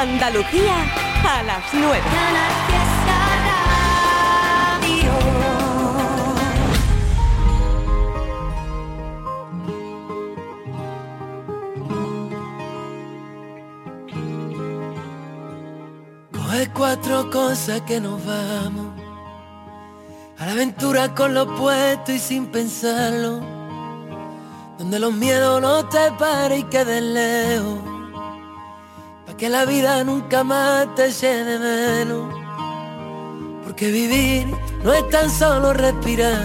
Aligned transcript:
Andalucía 0.00 0.76
a 1.24 1.42
las 1.42 1.74
9. 1.74 2.00
Coge 16.32 16.70
cuatro 16.72 17.28
cosas 17.32 17.80
que 17.80 18.00
nos 18.00 18.24
vamos. 18.24 18.92
A 20.38 20.46
la 20.46 20.52
aventura 20.52 21.12
con 21.12 21.34
lo 21.34 21.56
puesto 21.56 22.12
y 22.12 22.20
sin 22.20 22.46
pensarlo. 22.46 23.40
Donde 24.78 25.00
los 25.00 25.12
miedos 25.12 25.60
no 25.60 25.88
te 25.88 26.12
paren 26.12 26.60
y 26.60 26.62
queden 26.66 27.14
lejos 27.14 27.87
que 29.38 29.48
la 29.48 29.64
vida 29.64 30.02
nunca 30.02 30.42
más 30.42 30.92
te 30.96 31.12
llene 31.12 31.58
menos. 31.60 32.34
Porque 33.62 33.86
vivir 33.86 34.52
no 34.82 34.92
es 34.92 35.08
tan 35.10 35.30
solo 35.30 35.72
respirar, 35.72 36.42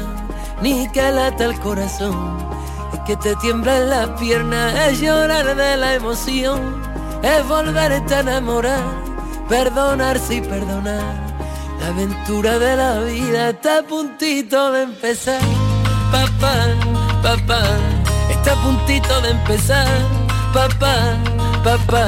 ni 0.61 0.87
que 0.91 1.11
lata 1.11 1.45
el 1.45 1.59
corazón. 1.59 2.37
Es 2.93 2.99
que 2.99 3.15
te 3.17 3.35
tiemblan 3.37 3.89
las 3.89 4.09
piernas, 4.19 4.75
es 4.87 5.01
llorar 5.01 5.55
de 5.55 5.75
la 5.75 5.95
emoción, 5.95 6.83
es 7.23 7.47
volverte 7.47 8.13
a 8.13 8.19
enamorar, 8.19 8.83
perdonarse 9.49 10.35
y 10.35 10.41
perdonar. 10.41 11.33
La 11.79 11.87
aventura 11.87 12.59
de 12.59 12.75
la 12.75 12.99
vida 12.99 13.49
está 13.49 13.79
a 13.79 13.83
puntito 13.83 14.71
de 14.71 14.83
empezar. 14.83 15.41
Papá, 16.11 16.53
papá, 17.23 17.63
está 18.29 18.53
a 18.53 18.63
puntito 18.63 19.21
de 19.21 19.31
empezar. 19.31 19.87
Papá, 20.53 21.17
papá. 21.63 22.07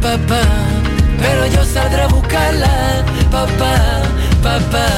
papá, 0.00 0.42
pero 1.20 1.46
yo 1.46 1.64
saldré 1.64 2.02
a 2.02 2.08
buscarla, 2.08 3.04
papá, 3.30 4.02
papá. 4.42 4.88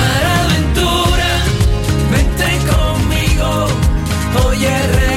A 0.00 0.22
la 0.24 0.44
aventura, 0.44 1.30
vente 2.10 2.48
conmigo, 2.70 3.66
oye 4.46 4.74
recuerda 4.86 5.13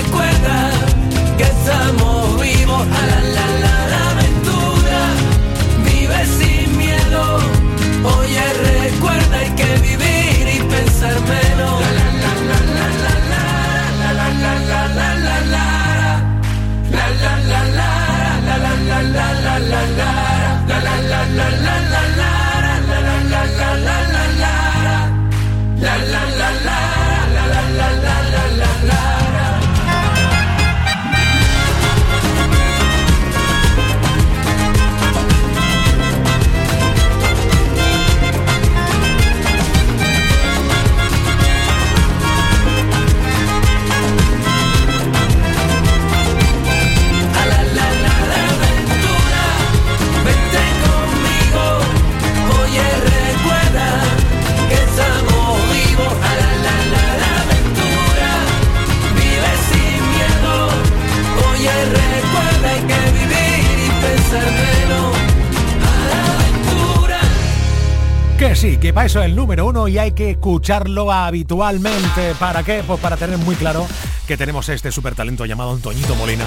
sí, 68.57 68.77
que 68.77 68.91
para 68.91 69.05
eso 69.05 69.19
es 69.19 69.27
el 69.27 69.35
número 69.35 69.67
uno 69.67 69.87
y 69.87 69.99
hay 69.99 70.13
que 70.13 70.31
escucharlo 70.31 71.11
habitualmente. 71.11 72.33
¿Para 72.39 72.63
qué? 72.63 72.83
Pues 72.85 72.99
para 72.99 73.15
tener 73.15 73.37
muy 73.37 73.55
claro 73.55 73.85
que 74.25 74.35
tenemos 74.35 74.67
este 74.69 74.91
super 74.91 75.13
talento 75.13 75.45
llamado 75.45 75.73
Antoñito 75.73 76.15
Molina, 76.15 76.45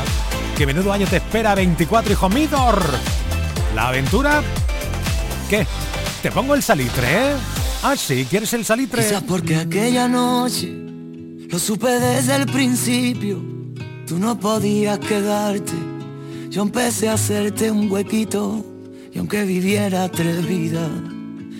que 0.56 0.66
menudo 0.66 0.92
año 0.92 1.06
te 1.06 1.18
espera 1.18 1.54
24 1.54 2.12
hijo 2.12 2.28
Midor. 2.28 2.84
La 3.76 3.88
aventura. 3.88 4.42
¿Qué? 5.48 5.64
Te 6.20 6.32
pongo 6.32 6.56
el 6.56 6.62
salitre, 6.64 7.06
¿eh? 7.06 7.32
Ah, 7.84 7.94
sí, 7.96 8.26
¿quieres 8.28 8.52
el 8.54 8.64
salitre? 8.64 9.04
Quizás 9.04 9.22
porque 9.22 9.56
aquella 9.56 10.08
noche 10.08 10.68
lo 10.68 11.58
supe 11.60 11.90
desde 11.90 12.34
el 12.34 12.46
principio. 12.46 13.40
Tú 14.06 14.18
no 14.18 14.38
podías 14.38 14.98
quedarte. 14.98 15.72
Yo 16.50 16.62
empecé 16.62 17.08
a 17.08 17.12
hacerte 17.14 17.70
un 17.70 17.88
huequito 17.90 18.64
y 19.12 19.18
aunque 19.18 19.44
viviera 19.44 20.08
tres 20.08 20.44
vidas 20.44 20.90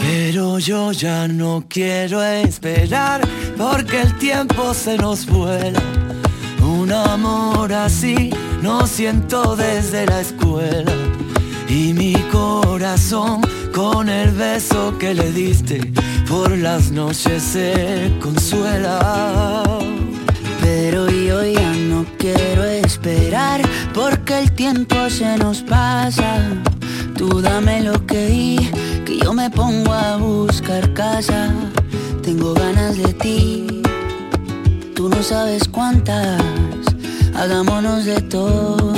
Pero 0.00 0.58
yo 0.58 0.92
ya 0.92 1.28
no 1.28 1.64
quiero 1.68 2.22
esperar 2.22 3.20
porque 3.56 4.02
el 4.02 4.18
tiempo 4.18 4.74
se 4.74 4.96
nos 4.96 5.26
vuela. 5.26 5.82
Un 6.62 6.92
amor 6.92 7.72
así 7.72 8.30
no 8.62 8.86
siento 8.86 9.56
desde 9.56 10.06
la 10.06 10.20
escuela. 10.20 10.92
Y 11.68 11.92
mi 11.92 12.14
corazón 12.32 13.42
con 13.72 14.08
el 14.08 14.30
beso 14.30 14.96
que 14.98 15.14
le 15.14 15.30
diste 15.32 15.92
por 16.28 16.56
las 16.56 16.90
noches 16.90 17.42
se 17.42 18.12
consuela. 18.20 19.62
Pero 20.60 21.08
yo 21.08 21.44
ya 21.44 21.72
no 21.72 22.04
quiero 22.18 22.64
esperar 22.64 23.60
porque 23.94 24.38
el 24.38 24.52
tiempo 24.52 25.10
se 25.10 25.36
nos 25.38 25.62
pasa. 25.62 26.38
Tú 27.20 27.42
dame 27.42 27.82
lo 27.82 28.06
que 28.06 28.28
di 28.28 28.70
yo 29.22 29.34
me 29.34 29.50
pongo 29.50 29.92
a 29.92 30.16
buscar 30.16 30.90
casa. 30.94 31.52
Tengo 32.22 32.54
ganas 32.54 32.96
de 32.96 33.12
ti, 33.12 33.66
tú 34.96 35.10
no 35.10 35.22
sabes 35.22 35.68
cuántas. 35.68 36.40
Hagámonos 37.34 38.06
de 38.06 38.22
todo. 38.22 38.94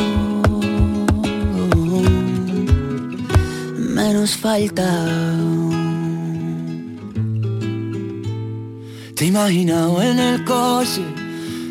menos 3.89 4.37
falta. 4.37 4.89
Te 9.17 9.25
imagino 9.27 10.01
en 10.01 10.19
el 10.21 10.45
coche 10.45 11.03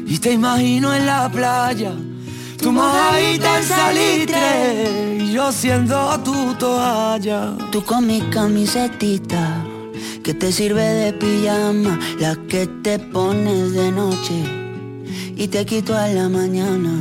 y 0.05 0.17
te 0.17 0.33
imagino 0.33 0.93
en 0.93 1.05
la 1.05 1.29
playa. 1.31 1.93
Tu 2.61 2.71
mojadita 2.71 3.57
en 3.57 3.63
salitre 3.63 5.17
y 5.19 5.31
yo 5.33 5.51
siendo 5.51 6.19
tu 6.23 6.53
toalla. 6.55 7.57
Tú 7.71 7.83
con 7.83 8.05
mi 8.05 8.21
camisetita 8.29 9.65
que 10.23 10.35
te 10.35 10.51
sirve 10.51 10.83
de 10.83 11.13
pijama, 11.13 11.99
la 12.19 12.35
que 12.47 12.67
te 12.67 12.99
pones 12.99 13.73
de 13.73 13.91
noche 13.91 14.43
y 15.35 15.47
te 15.47 15.65
quito 15.65 15.95
a 15.95 16.07
la 16.09 16.29
mañana. 16.29 16.91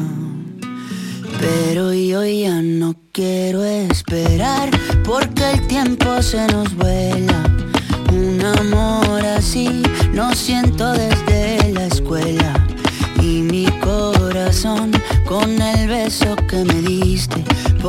Pero 1.39 1.93
yo 1.93 2.25
ya 2.25 2.63
no 2.63 2.95
quiero 3.13 3.63
esperar 3.63 4.71
porque 5.05 5.51
el 5.51 5.67
tiempo 5.67 6.23
se 6.23 6.47
nos 6.47 6.75
vuela. 6.75 7.45
Un 8.13 8.43
amor 8.43 9.25
así 9.27 9.83
lo 10.15 10.35
siento 10.35 10.91
desde 10.93 11.30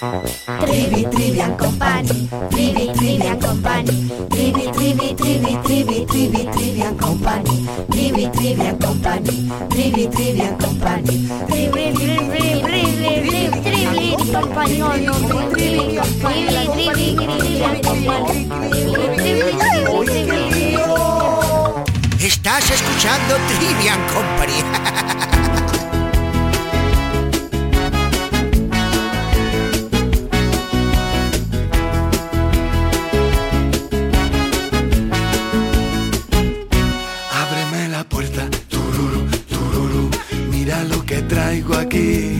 Trivi, 0.00 1.04
Trivian 1.10 1.54
Company. 1.58 2.28
Trivi, 2.48 2.90
Trivian 2.96 3.38
Company. 3.38 4.08
Trivi, 4.30 4.70
Trivi, 4.72 5.14
Trivi, 5.14 5.58
Trivi, 5.62 6.06
Trivi, 6.06 6.48
Trivian 6.50 6.96
Company. 6.96 7.68
Trivi, 7.90 8.30
Trivian 8.32 8.78
Company. 8.80 9.50
Trivi, 9.68 10.08
Trivian 10.08 10.56
Company. 10.56 11.28
Trivi, 11.48 11.92
Trivi, 11.92 12.40
Trivi, 12.64 13.12
Trivi, 13.12 13.60
Trivi, 13.60 14.16
Company. 14.32 14.80
Trivi, 15.52 15.92
Trivi, 16.72 17.28
Trivi, 17.36 17.80
Company. 17.84 18.48
Trivi, 18.70 19.04
Trivi, 19.20 19.60
Estás 22.24 22.70
escuchando 22.70 23.36
Trivian 23.48 24.00
Company. 24.08 25.39
Aquí. 41.90 42.39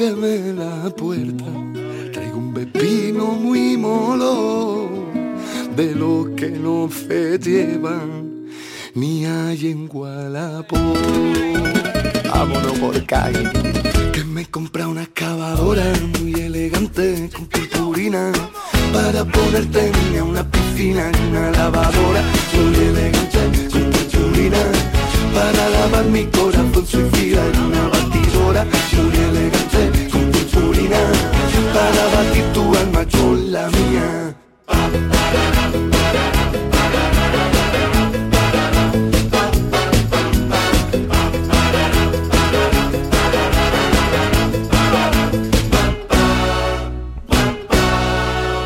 Ábreme 0.00 0.54
la 0.54 0.90
puerta, 0.90 1.44
traigo 2.12 2.38
un 2.38 2.54
pepino 2.54 3.32
muy 3.32 3.76
molo, 3.76 4.88
de 5.74 5.92
lo 5.92 6.36
que 6.36 6.50
no 6.50 6.88
se 6.88 7.36
llevan 7.36 8.46
ni 8.94 9.26
hay 9.26 9.72
en 9.72 9.88
Gualapó 9.88 10.76
vámonos 12.30 12.78
por 12.78 13.04
calle. 13.06 13.50
Que 14.12 14.22
me 14.22 14.46
compra 14.46 14.86
una 14.86 15.02
excavadora 15.02 15.84
muy 16.20 16.32
elegante 16.34 17.28
con 17.34 17.46
purpurina 17.46 18.30
para 18.92 19.24
ponerte 19.24 19.90
niña 19.90 20.22
una 20.22 20.48
piscina 20.48 21.10
y 21.12 21.28
una 21.30 21.50
lavadora 21.50 22.22
muy 22.54 22.74
elegante 22.90 23.68
con 23.72 23.82
purpurina 23.90 24.62
para 25.34 25.68
lavar 25.70 26.04
mi 26.04 26.24
corazón 26.26 26.86
suicida 26.86 27.27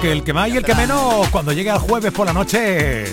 Que 0.00 0.10
el 0.10 0.24
que 0.24 0.32
más 0.32 0.48
y 0.48 0.56
el 0.56 0.64
que 0.64 0.74
menos, 0.74 1.28
cuando 1.28 1.52
llegue 1.52 1.68
el 1.68 1.78
jueves 1.78 2.10
por 2.10 2.26
la 2.26 2.32
noche, 2.32 3.04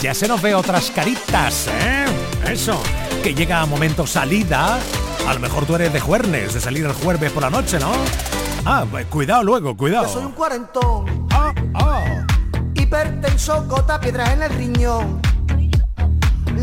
ya 0.00 0.14
se 0.14 0.26
nos 0.26 0.40
ve 0.40 0.54
otras 0.54 0.90
caritas, 0.90 1.68
¿eh? 1.68 2.06
Eso, 2.50 2.82
que 3.22 3.34
llega 3.34 3.60
a 3.60 3.66
momento 3.66 4.06
salida. 4.06 4.80
A 5.28 5.34
lo 5.34 5.40
mejor 5.40 5.66
tú 5.66 5.74
eres 5.76 5.92
de 5.92 6.00
juernes, 6.00 6.54
de 6.54 6.60
salir 6.60 6.86
el 6.86 6.94
jueves 6.94 7.30
por 7.30 7.42
la 7.42 7.50
noche, 7.50 7.78
¿no? 7.78 7.92
Ah, 8.64 8.86
pues 8.90 9.06
cuidado 9.06 9.42
luego, 9.42 9.76
cuidado. 9.76 10.08
soy 10.08 10.24
un 10.24 10.32
cuarentón. 10.32 11.26
Ah, 11.32 11.52
ah. 11.74 12.26
Hipertenso, 12.74 13.64
gota, 13.66 14.00
piedras 14.00 14.30
en 14.30 14.42
el 14.44 14.50
riñón. 14.50 15.20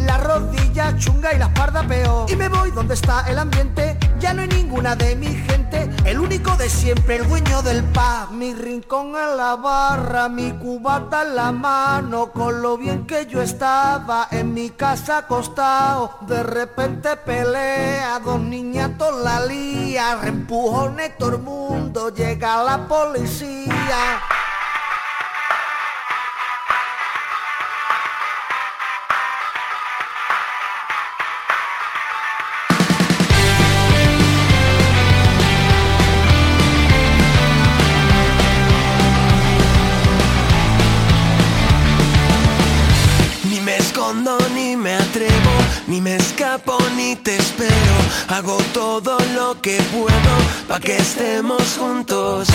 La 0.09 0.17
rodilla 0.17 0.97
chunga 0.97 1.31
y 1.35 1.37
la 1.37 1.45
espalda 1.45 1.83
peor. 1.83 2.31
Y 2.31 2.35
me 2.35 2.49
voy 2.49 2.71
donde 2.71 2.95
está 2.95 3.29
el 3.29 3.37
ambiente. 3.37 3.95
Ya 4.19 4.33
no 4.33 4.41
hay 4.41 4.47
ninguna 4.47 4.95
de 4.95 5.15
mi 5.15 5.27
gente. 5.27 5.87
El 6.03 6.19
único 6.19 6.57
de 6.57 6.67
siempre, 6.67 7.17
el 7.17 7.27
dueño 7.29 7.61
del 7.61 7.83
paz. 7.83 8.31
Mi 8.31 8.55
rincón 8.55 9.09
en 9.09 9.37
la 9.37 9.55
barra, 9.55 10.27
mi 10.27 10.51
cubata 10.53 11.21
en 11.21 11.35
la 11.35 11.51
mano. 11.51 12.31
Con 12.31 12.63
lo 12.63 12.75
bien 12.75 13.05
que 13.05 13.27
yo 13.27 13.39
estaba 13.43 14.27
en 14.31 14.51
mi 14.51 14.71
casa 14.71 15.19
acostado. 15.19 16.17
De 16.21 16.41
repente 16.41 17.15
pelea, 17.15 18.19
dos 18.25 18.39
niñatos 18.39 19.15
la 19.23 19.45
lía. 19.45 20.15
Reempujones 20.15 21.19
todo 21.19 21.35
el 21.35 21.41
mundo, 21.43 22.09
llega 22.09 22.63
la 22.63 22.87
policía. 22.87 24.23
Te 47.15 47.35
espero. 47.35 47.95
Hago 48.27 48.57
todo 48.73 49.17
lo 49.35 49.59
que 49.61 49.77
puedo 49.91 50.33
para 50.67 50.79
que 50.79 50.97
estemos 50.97 51.77
juntos. 51.77 52.47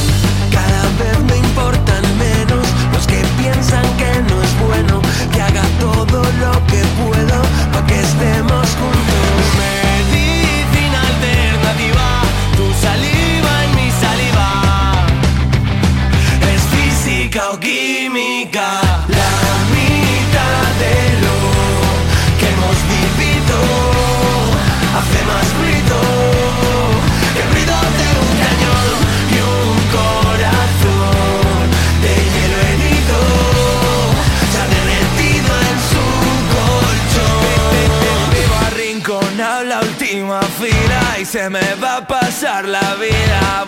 Cada 0.51 0.83
vez 0.99 1.19
me 1.29 1.37
importan 1.37 2.03
menos 2.19 2.67
los 2.93 3.07
que 3.07 3.21
piensan 3.39 3.85
que 3.97 4.13
no 4.29 4.43
es 4.43 4.61
bueno. 4.67 5.01
Que 5.33 5.43
haga 5.43 5.63
todo 5.81 6.23
lo 6.23 6.53
que 6.67 6.83
puedo 7.03 7.43
para 7.73 7.87
que 7.87 8.01
estemos 8.01 8.69
juntos. 8.77 8.94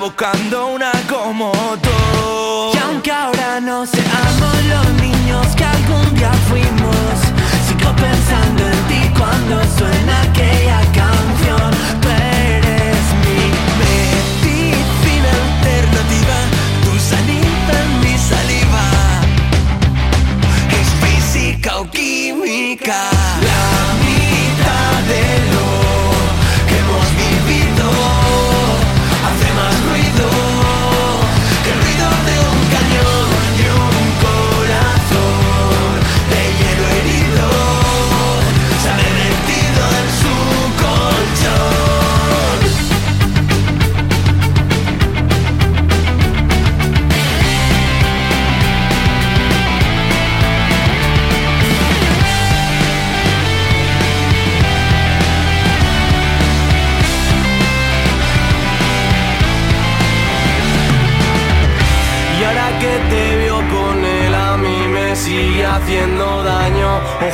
Buscando 0.07 0.69
una 0.69 0.93
como 1.09 1.51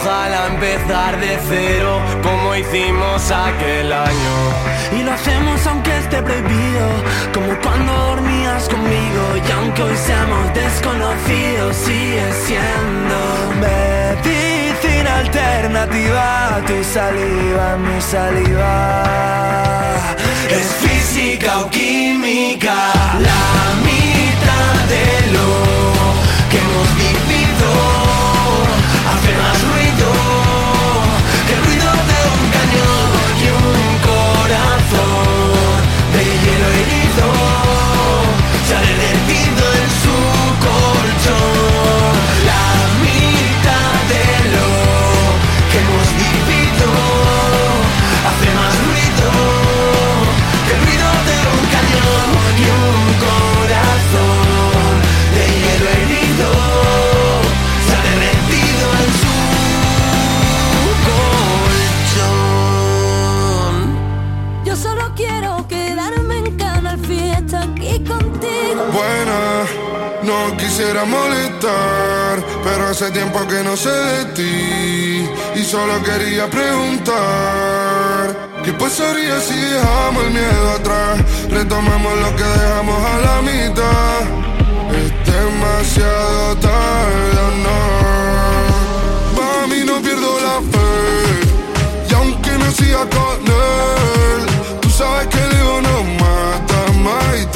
Ojalá 0.05 0.49
empezar 0.49 1.17
de 1.21 1.39
cero 1.49 2.01
como 2.25 2.57
hicimos 2.57 3.31
aquel 3.31 3.93
año. 3.93 4.35
Y 4.99 5.05
lo 5.05 5.13
hacemos 5.13 5.65
aunque 5.65 5.97
esté 5.97 6.21
prohibido, 6.21 6.89
como 7.33 7.57
cuando 7.61 7.93
dormías 7.93 8.69
conmigo. 8.69 9.23
Y 9.47 9.51
aunque 9.53 9.81
hoy 9.81 9.97
seamos 9.97 10.53
desconocidos, 10.55 11.77
sigue 11.77 12.33
siendo 12.33 13.17
medicina 13.61 15.19
alternativa. 15.19 16.61
Tu 16.67 16.83
saliva, 16.83 17.77
mi 17.77 18.01
saliva. 18.01 19.05
Es 20.51 20.67
física 20.83 21.61
o 21.61 21.71
química, 21.71 22.75
la 23.21 23.55
mitad 23.87 24.75
de 24.95 25.31
lo 25.31 25.49
que 26.51 26.59
hemos 26.59 26.89
vivido. 26.97 27.23
Salir 38.69 38.97
del 38.97 39.22
quisiera 71.03 71.05
molestar, 71.05 72.45
pero 72.65 72.89
hace 72.89 73.11
tiempo 73.11 73.47
que 73.47 73.63
no 73.63 73.77
sé 73.77 73.91
de 73.91 74.25
ti 74.37 75.29
y 75.55 75.65
solo 75.65 76.03
quería 76.03 76.49
preguntar. 76.49 77.13
¿Qué 78.65 78.73
pasaría 78.73 79.41
si 79.41 79.55
dejamos 79.55 80.25
el 80.25 80.33
miedo 80.33 80.71
atrás? 80.79 81.21
Retomamos 81.51 82.19
lo 82.19 82.37
que 82.37 82.45
dejamos 82.45 83.05
a 83.05 83.19
la 83.21 83.43
mitad. 83.43 84.21
Es 84.93 85.13
demasiado 85.33 86.57
tarde, 86.57 87.43
no. 87.65 87.81
Para 89.37 89.67
mí 89.67 89.83
no 89.85 90.01
pierdo 90.01 90.41
la 90.41 90.61
fe. 90.73 92.11
Y 92.11 92.15
aunque 92.15 92.51
me 92.59 92.71
siga 92.73 93.09
con 93.11 93.47
él, 93.47 94.47
tú 94.81 94.91
sabes 94.91 95.27
que 95.29 95.39
el 95.39 95.53
ego 95.53 95.81
no 95.83 96.05
mata 96.25 96.93
más 97.03 97.41
y 97.41 97.47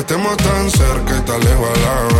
estemos 0.00 0.36
tan 0.38 0.70
cerca 0.70 1.18
y 1.18 1.20
tan 1.22 1.40
lejos 1.40 1.68
a 1.68 1.80
la 1.80 2.14
vez. 2.14 2.19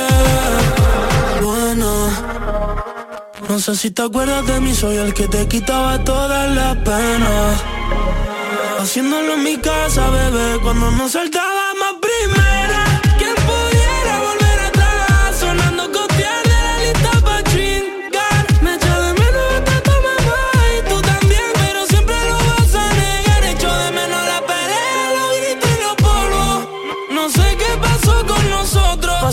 Bueno. 1.42 1.88
No 3.48 3.58
sé 3.58 3.74
si 3.76 3.90
te 3.90 4.02
acuerdas 4.02 4.46
de 4.46 4.60
mí, 4.60 4.74
soy 4.74 4.96
el 4.96 5.14
que 5.14 5.26
te 5.28 5.48
quitaba 5.48 6.04
todas 6.04 6.54
las 6.54 6.76
penas. 6.76 7.62
Haciéndolo 8.78 9.34
en 9.34 9.42
mi 9.42 9.56
casa, 9.56 10.10
bebé, 10.10 10.60
cuando 10.62 10.90
nos 10.92 11.12
saltábamos 11.12 11.96
primera. 12.00 12.57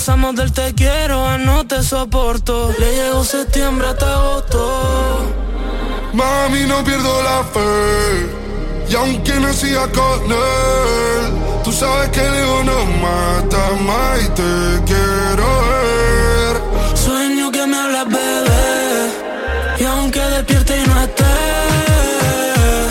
Pasamos 0.06 0.36
del 0.36 0.52
te 0.52 0.72
quiero 0.76 1.26
a 1.28 1.40
no 1.40 1.66
te 1.66 1.82
soporto. 1.82 2.72
Le 2.78 2.92
llegó 2.96 3.24
septiembre 3.24 3.88
hasta 3.88 4.14
agosto. 4.14 5.34
Mami, 6.14 6.66
no 6.68 6.84
pierdo 6.84 7.24
la 7.24 7.44
fe. 7.44 8.30
Y 8.88 8.96
aunque 8.98 9.34
no 9.40 9.52
siga 9.52 9.88
con 9.92 10.32
él, 10.32 11.34
tú 11.64 11.72
sabes 11.72 12.10
que 12.10 12.20
el 12.20 12.36
ego 12.36 12.64
no 12.66 12.86
mata 13.02 13.72
más 13.82 14.22
y 14.22 14.30
te 14.30 14.84
quiero 14.86 15.48
ver. 15.70 16.96
Sueño 16.96 17.52
que 17.52 17.66
me 17.66 17.76
hablas, 17.76 18.06
bebé. 18.08 19.10
Y 19.80 19.86
aunque 19.86 20.20
despierte 20.20 20.84
y 20.84 20.88
no 20.88 21.02
esté, 21.02 21.36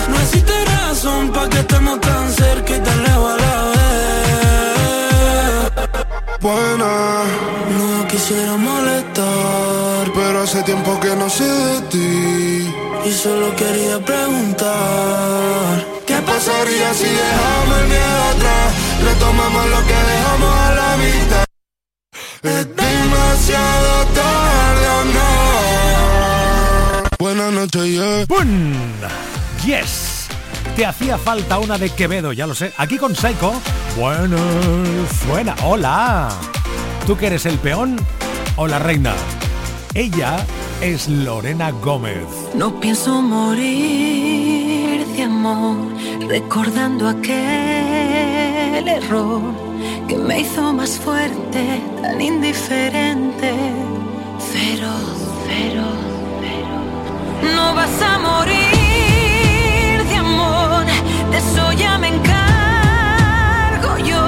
no 0.09 0.19
existe 0.19 0.65
razón 0.65 1.31
para 1.31 1.47
que 1.47 1.59
estemos 1.59 1.97
Buena, 6.45 7.23
No 7.75 8.07
quisiera 8.07 8.55
molestar, 8.55 10.11
pero 10.13 10.43
hace 10.43 10.61
tiempo 10.61 10.99
que 10.99 11.15
no 11.15 11.27
sé 11.27 11.43
de 11.43 11.81
ti. 11.89 12.71
y 13.03 13.11
solo 13.11 13.55
quería 13.55 13.97
preguntar. 13.99 15.73
¿Qué 16.05 16.17
pasaría 16.21 16.93
si 16.93 17.07
dejamos 17.23 17.77
el 17.81 17.87
miedo 17.87 18.23
atrás? 18.33 18.73
Retomamos 19.07 19.65
lo 19.73 19.81
que 19.89 19.99
dejamos 20.13 20.51
a 20.65 20.75
la 20.81 20.97
mitad. 20.97 21.45
Es 22.43 22.75
demasiado 22.75 24.05
tarde 24.19 24.87
o 24.99 25.03
no. 25.15 25.29
Buenas 27.17 27.51
noches, 27.53 27.85
yeah. 27.85 28.25
Yes. 29.65 30.14
Te 30.75 30.85
hacía 30.85 31.17
falta 31.17 31.57
una 31.59 31.77
de 31.77 31.89
Quevedo, 31.89 32.33
ya 32.33 32.45
lo 32.45 32.53
sé. 32.53 32.73
Aquí 32.77 32.97
con 32.97 33.15
Psycho. 33.15 33.53
Bueno, 33.97 34.35
suena. 35.25 35.55
Hola. 35.63 36.27
¿Tú 37.07 37.15
que 37.15 37.27
eres 37.27 37.45
el 37.45 37.57
peón 37.59 37.95
o 38.57 38.67
la 38.67 38.77
reina? 38.79 39.13
Ella 39.93 40.45
es 40.81 41.07
Lorena 41.07 41.71
Gómez. 41.71 42.25
No 42.55 42.77
pienso 42.81 43.21
morir 43.21 45.05
de 45.15 45.23
amor, 45.23 45.77
recordando 46.27 47.07
aquel 47.07 48.85
error 48.85 49.41
que 50.09 50.17
me 50.17 50.41
hizo 50.41 50.73
más 50.73 50.99
fuerte, 50.99 51.81
tan 52.01 52.19
indiferente, 52.19 53.53
feroz, 54.51 55.29
feroz, 55.47 55.99
feroz. 56.41 56.83
No 57.55 57.73
vas 57.75 58.01
a 58.01 58.19
morir 58.19 58.74
de 61.35 61.39
eso 61.39 61.71
ya 61.73 61.97
me 61.97 62.07
encargo 62.07 63.97
yo, 63.97 64.23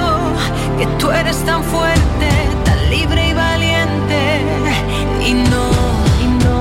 que 0.78 0.86
tú 0.98 1.10
eres 1.10 1.38
tan 1.44 1.62
fuerte, 1.62 2.28
tan 2.64 2.90
libre 2.90 3.28
y 3.28 3.32
valiente, 3.32 4.20
y 5.24 5.32
no, 5.34 5.70
y 6.24 6.26
no. 6.44 6.58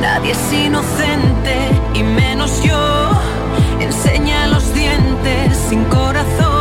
Nadie 0.00 0.32
es 0.32 0.52
inocente 0.52 1.54
y 1.94 2.02
menos 2.02 2.62
yo. 2.62 3.10
Enseña 3.80 4.46
los 4.48 4.72
dientes 4.72 5.56
sin 5.68 5.84
corazón. 5.84 6.55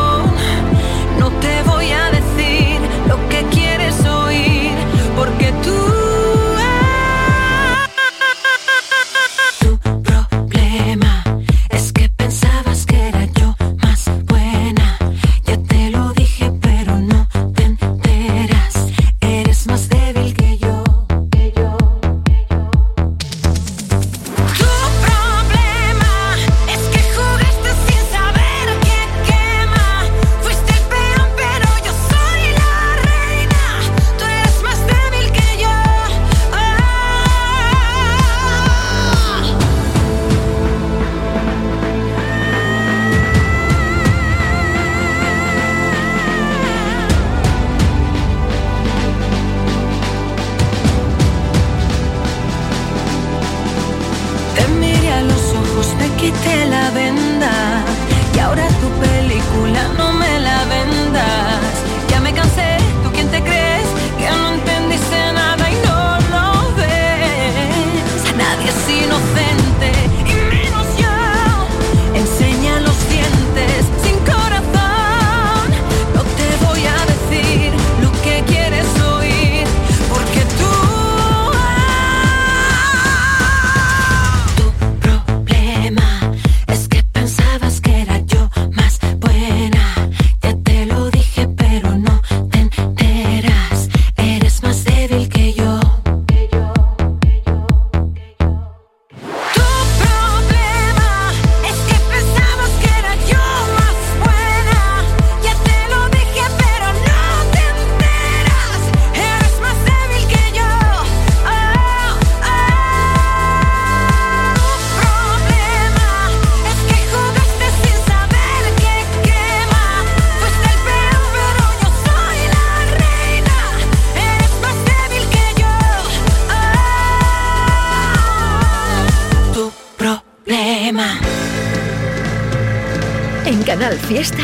En 133.46 133.64
Canal 133.64 134.00
Fiesta, 134.00 134.44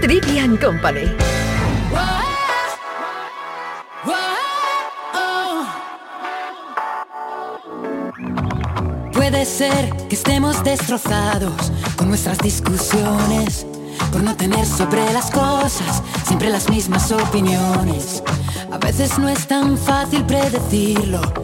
Trivian 0.00 0.56
Company. 0.56 1.14
Puede 9.12 9.44
ser 9.44 9.94
que 10.08 10.14
estemos 10.14 10.64
destrozados 10.64 11.70
con 11.96 12.08
nuestras 12.08 12.38
discusiones, 12.38 13.66
por 14.10 14.22
no 14.22 14.34
tener 14.36 14.64
sobre 14.64 15.12
las 15.12 15.30
cosas 15.30 16.02
siempre 16.26 16.48
las 16.48 16.70
mismas 16.70 17.12
opiniones. 17.12 18.22
A 18.72 18.78
veces 18.78 19.18
no 19.18 19.28
es 19.28 19.46
tan 19.46 19.76
fácil 19.76 20.24
predecirlo 20.24 21.43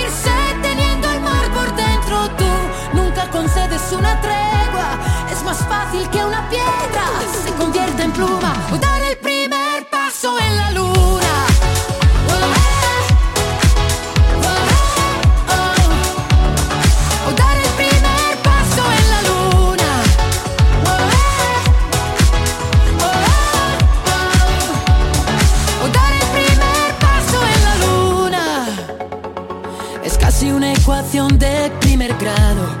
concedes 3.41 3.91
una 3.91 4.21
tregua, 4.21 4.99
es 5.31 5.43
más 5.43 5.57
fácil 5.67 6.07
que 6.11 6.23
una 6.23 6.47
piedra 6.49 7.05
se 7.43 7.51
convierta 7.53 8.03
en 8.03 8.11
pluma 8.11 8.53
o 8.71 8.77
dar 8.77 9.01
el 9.03 9.17
primer 9.17 9.89
paso 9.89 10.37
en 10.37 10.57
la 10.57 10.69
luna. 10.71 11.33
O 17.27 17.31
dar 17.41 17.57
el 17.65 17.71
primer 17.81 18.31
paso 18.47 18.83
en 18.99 19.05
la 19.13 19.21
luna. 19.29 19.91
O 25.83 25.87
dar 25.97 26.13
el 26.21 26.27
primer 26.37 26.89
paso 27.05 27.37
en 27.53 27.59
la 27.67 27.75
luna. 27.85 28.45
Es 30.03 30.15
casi 30.19 30.51
una 30.51 30.73
ecuación 30.73 31.39
de 31.39 31.71
primer 31.79 32.13
grado 32.17 32.80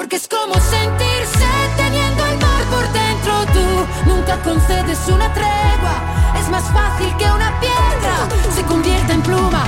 porque 0.00 0.16
es 0.16 0.28
como 0.28 0.54
sentirse 0.54 1.46
teniendo 1.76 2.24
el 2.24 2.38
mar 2.38 2.64
por 2.70 2.90
dentro. 2.90 3.32
Tú 3.52 4.08
nunca 4.08 4.42
concedes 4.42 4.98
una 5.08 5.30
tregua, 5.34 6.40
es 6.40 6.48
más 6.48 6.64
fácil 6.72 7.14
que 7.18 7.26
una 7.26 7.60
piedra 7.60 8.26
se 8.50 8.62
convierta 8.62 9.12
en 9.12 9.20
pluma. 9.20 9.62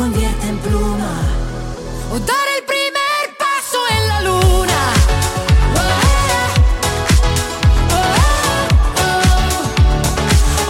Se 0.00 0.06
convierte 0.06 0.46
en 0.48 0.58
pluma. 0.58 1.12
O 2.12 2.18
dar 2.20 2.46
el 2.58 2.64
primer 2.64 3.36
paso 3.38 3.78
en 3.90 4.08
la 4.08 4.20
luna. 4.22 4.80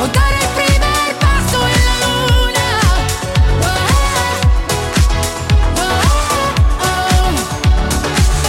O 0.03 0.07
dar 0.07 0.33
el 0.43 0.49
primer 0.59 1.09
paso 1.21 1.59
en 1.75 1.81
la 1.89 1.97
luna. 2.07 2.69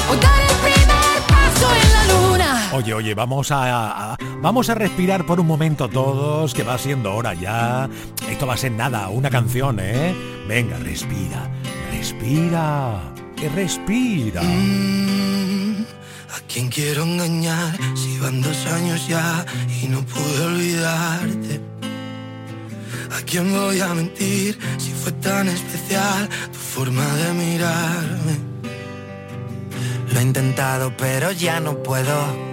O 0.10 0.16
dar 0.16 0.42
el 0.50 0.56
primer 0.66 1.22
paso 1.28 1.68
en 1.82 1.94
la 1.94 2.04
luna. 2.14 2.70
Oye, 2.74 2.94
oye, 2.94 3.14
vamos 3.14 3.52
a- 3.52 4.16
vamos 4.42 4.70
a 4.70 4.76
respirar 4.76 5.26
por 5.26 5.40
un 5.40 5.48
momento 5.48 5.88
todos, 5.88 6.54
que 6.54 6.64
va 6.64 6.78
siendo 6.78 7.14
hora 7.14 7.34
ya. 7.34 7.90
Esto 8.30 8.48
va 8.48 8.56
a 8.56 8.58
ser 8.58 8.72
nada, 8.72 9.10
una 9.10 9.30
canción, 9.30 9.80
¿eh? 9.80 10.16
Venga, 10.48 10.78
respira, 10.78 11.50
respira, 11.92 13.14
respira. 13.56 14.42
¿A 14.42 16.40
quién 16.48 16.70
quiero 16.70 17.04
engañar 17.04 17.78
si 17.96 18.18
van 18.20 18.42
dos 18.42 18.66
años 18.68 19.08
ya 19.08 19.46
y 19.82 19.88
no 19.88 20.02
pude 20.02 20.46
olvidarte? 20.46 21.62
¿A 23.18 23.22
quién 23.26 23.52
voy 23.52 23.80
a 23.82 23.94
mentir 23.94 24.58
si 24.78 24.92
fue 24.92 25.12
tan 25.14 25.48
especial 25.50 26.30
tu 26.52 26.58
forma 26.58 27.06
de 27.16 27.34
mirarme? 27.34 28.40
Lo 30.14 30.20
he 30.20 30.24
intentado 30.24 30.96
pero 30.98 31.32
ya 31.32 31.60
no 31.60 31.82
puedo 31.84 32.51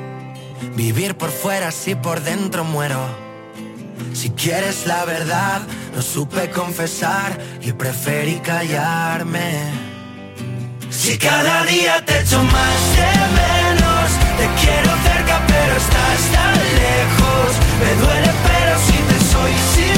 vivir 0.75 1.17
por 1.17 1.31
fuera 1.31 1.71
si 1.71 1.95
por 1.95 2.21
dentro 2.23 2.65
muero. 2.65 3.01
Si 4.13 4.31
quieres 4.31 4.87
la 4.87 5.05
verdad, 5.05 5.63
no 5.95 6.03
supe 6.03 6.51
confesar 6.51 7.39
y 7.61 7.73
preferí 7.73 8.41
callarme. 8.41 9.89
Si 10.91 11.17
cada 11.17 11.65
día 11.65 12.05
te 12.05 12.21
echo 12.21 12.43
más 12.43 12.97
de 12.97 13.13
menos 13.41 14.11
Te 14.39 14.47
quiero 14.61 14.91
cerca 15.05 15.41
pero 15.47 15.77
estás 15.77 16.21
tan 16.33 16.55
lejos 16.55 17.49
Me 17.81 17.95
duele 18.03 18.31
pero 18.47 18.79
si 18.87 18.93
te 18.93 19.33
soy 19.33 19.53
sincero 19.75 19.98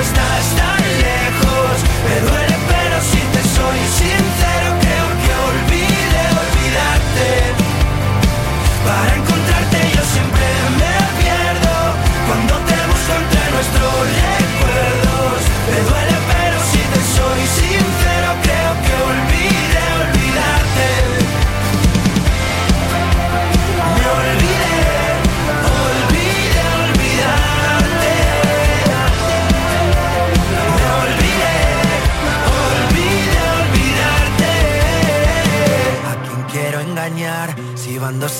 estás 0.00 0.54
tan 0.56 0.82
lejos. 1.06 1.84
Me 2.04 2.20
duele 2.28 2.56
pero 2.68 3.00
si 3.00 3.18
te 3.18 3.42
soy 3.42 3.78
sincero 3.98 4.37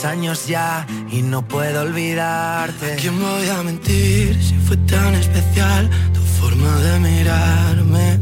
años 0.04 0.46
ya 0.46 0.87
y 1.11 1.20
no 1.20 1.42
puedo 1.42 1.83
olvidarte. 1.83 2.94
¿A 2.94 2.96
quién 2.96 3.20
voy 3.20 3.48
a 3.48 3.62
mentir 3.62 4.42
si 4.42 4.54
fue 4.66 4.78
tan 4.78 5.14
especial 5.14 5.90
tu 6.14 6.20
forma 6.40 6.74
de 6.78 7.00
mirarme? 7.00 8.18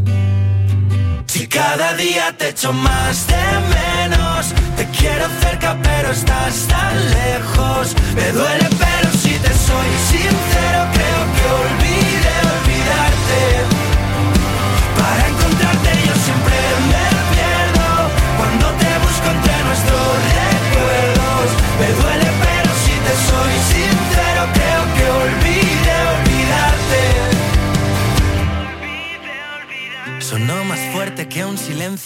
Si 1.29 1.47
cada 1.47 1.95
día 1.95 2.37
te 2.37 2.49
echo 2.49 2.73
más 2.73 3.29
de 3.29 3.45
menos, 3.77 4.47
te 4.77 4.87
quiero 4.99 5.27
cerca 5.41 5.77
pero 5.83 6.11
estás 6.11 6.67
tan 6.67 6.95
lejos. 7.11 7.95
Me 8.17 8.33
duele 8.33 8.66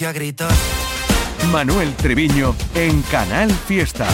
un 0.00 0.06
silencio 0.06 0.08
a 0.08 0.12
gritos. 0.12 0.52
Manuel 1.50 1.94
Treviño 1.96 2.54
en 2.74 3.02
Canal 3.02 3.50
Fiesta. 3.50 4.06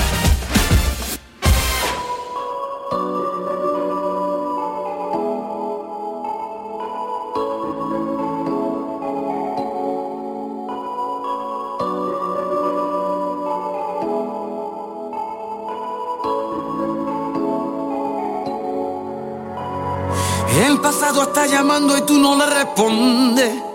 El 20.59 20.81
pasado 20.81 21.23
está 21.25 21.47
llamando 21.47 21.97
y 21.97 22.03
tú 22.03 22.19
no 22.19 22.37
le 22.37 22.47
respondes. 22.47 23.66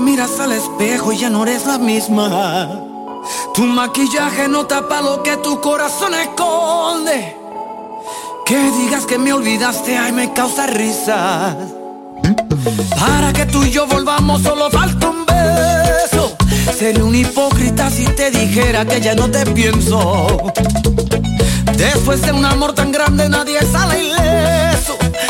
Miras 0.00 0.38
al 0.38 0.52
espejo 0.52 1.12
y 1.12 1.18
ya 1.18 1.28
no 1.28 1.42
eres 1.42 1.66
la 1.66 1.76
misma. 1.76 2.70
Tu 3.52 3.62
maquillaje 3.64 4.48
no 4.48 4.64
tapa 4.64 5.02
lo 5.02 5.22
que 5.22 5.36
tu 5.38 5.60
corazón 5.60 6.14
esconde. 6.14 7.36
Que 8.46 8.70
digas 8.70 9.04
que 9.04 9.18
me 9.18 9.32
olvidaste, 9.32 9.98
ay, 9.98 10.12
me 10.12 10.32
causa 10.32 10.66
risa. 10.66 11.56
Para 12.98 13.32
que 13.32 13.44
tú 13.46 13.62
y 13.64 13.70
yo 13.70 13.86
volvamos 13.86 14.42
solo 14.42 14.70
falta 14.70 15.10
un 15.10 15.26
beso. 15.26 16.36
Sería 16.78 17.04
un 17.04 17.14
hipócrita 17.14 17.90
si 17.90 18.04
te 18.04 18.30
dijera 18.30 18.86
que 18.86 19.00
ya 19.00 19.14
no 19.14 19.28
te 19.28 19.44
pienso. 19.46 20.52
Después 21.76 22.22
de 22.22 22.32
un 22.32 22.44
amor 22.44 22.72
tan 22.72 22.92
grande 22.92 23.28
nadie 23.28 23.60
sale 23.62 24.04
ileso. 24.04 24.57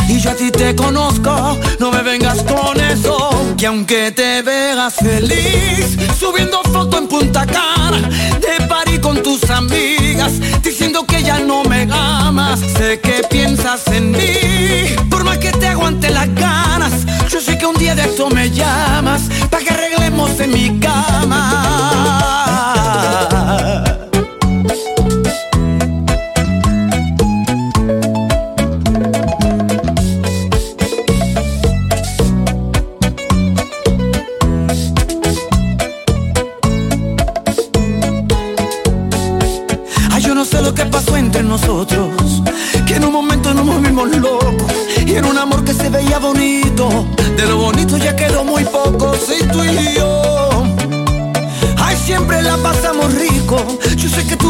Y 0.08 0.20
yo 0.20 0.30
a 0.30 0.34
ti 0.34 0.50
te 0.50 0.74
conozco, 0.74 1.58
no 1.78 1.90
me 1.90 2.02
vengas 2.02 2.42
con 2.42 2.80
eso. 2.80 3.54
Que 3.56 3.66
aunque 3.66 4.10
te 4.10 4.42
veas 4.42 4.94
feliz, 4.94 5.98
subiendo 6.18 6.62
foto 6.72 6.98
en 6.98 7.06
Punta 7.06 7.44
Cana, 7.44 8.08
de 8.40 8.66
party 8.66 8.98
con 8.98 9.22
tus 9.22 9.48
amigas, 9.50 10.32
diciendo 10.62 11.04
que 11.06 11.22
ya 11.22 11.38
no 11.38 11.62
me 11.64 11.86
amas. 11.92 12.60
Sé 12.60 13.00
que 13.00 13.22
piensas 13.28 13.86
en 13.88 14.12
mí, 14.12 14.96
por 15.10 15.24
más 15.24 15.38
que 15.38 15.52
te 15.52 15.68
aguante 15.68 16.08
las 16.10 16.34
ganas. 16.34 16.92
Yo 17.28 17.40
sé 17.40 17.58
que 17.58 17.66
un 17.66 17.76
día 17.76 17.94
de 17.94 18.02
esto 18.02 18.30
me 18.30 18.50
llamas, 18.50 19.22
para 19.50 19.62
que 19.62 19.70
arreglemos 19.70 20.40
en 20.40 20.52
mi 20.52 20.80
cama. 20.80 21.97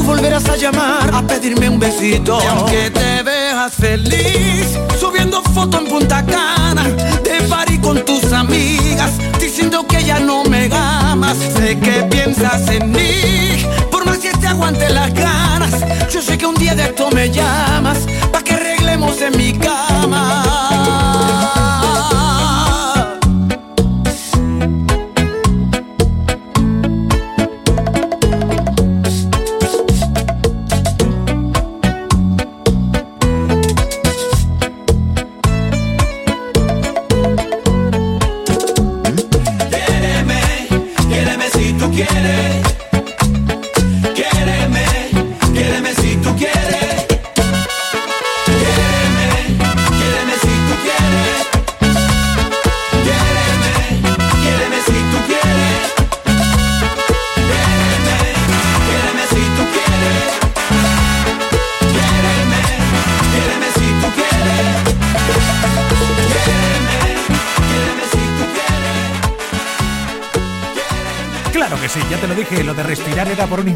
Volverás 0.08 0.48
a 0.48 0.56
llamar 0.56 1.10
a 1.12 1.22
pedirme 1.22 1.68
un 1.68 1.78
besito. 1.78 2.38
Y 2.42 2.46
aunque 2.46 2.90
te 2.90 3.22
veas 3.22 3.74
feliz, 3.74 4.78
subiendo 4.98 5.42
foto 5.54 5.78
en 5.78 5.86
Punta 5.86 6.24
Cana, 6.24 6.84
de 7.22 7.42
party 7.48 7.78
con 7.78 8.02
tus 8.04 8.32
amigas, 8.32 9.12
diciendo 9.38 9.86
que 9.86 10.02
ya 10.02 10.18
no 10.18 10.44
me 10.44 10.70
amas, 10.72 11.36
sé 11.36 11.78
que 11.78 12.04
piensas 12.04 12.68
en 12.70 12.90
mí, 12.90 13.66
por 13.90 14.06
más 14.06 14.18
que 14.18 14.32
te 14.32 14.46
aguante 14.46 14.88
las 14.88 15.12
ganas, 15.12 15.74
yo 16.10 16.22
sé 16.22 16.38
que 16.38 16.46
un 16.46 16.54
día 16.54 16.74
de 16.74 16.84
esto 16.84 17.10
me 17.10 17.30
llamas, 17.30 17.98
pa' 18.32 18.42
que 18.42 18.54
arreglemos 18.54 19.20
en 19.20 19.36
mi 19.36 19.52
cama. 19.52 19.77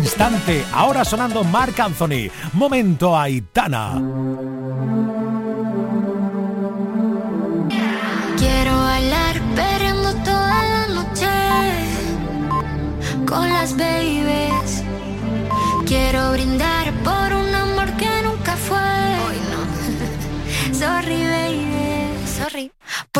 Instante. 0.03 0.65
Ahora 0.73 1.05
sonando 1.05 1.45
Marc 1.45 1.79
Anthony. 1.79 2.29
Momento 2.55 3.17
Aitana. 3.17 3.93
Quiero 8.37 8.77
bailar 8.77 9.41
perreando 9.55 10.13
toda 10.25 10.63
la 10.73 10.87
noche 10.89 11.31
con 13.27 13.49
las 13.49 13.77
babies. 13.77 14.83
Quiero 15.87 16.33
brindar 16.33 16.82